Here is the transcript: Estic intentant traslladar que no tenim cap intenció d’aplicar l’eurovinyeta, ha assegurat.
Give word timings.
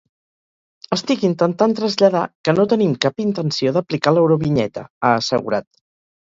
Estic 0.95 1.25
intentant 1.27 1.75
traslladar 1.79 2.21
que 2.49 2.55
no 2.61 2.65
tenim 2.71 2.95
cap 3.05 3.23
intenció 3.27 3.75
d’aplicar 3.77 4.15
l’eurovinyeta, 4.17 4.87
ha 5.11 5.15
assegurat. 5.21 5.71